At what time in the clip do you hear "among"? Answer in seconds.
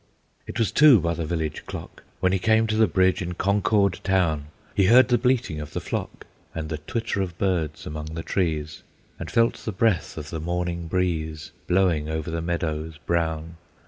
7.85-8.07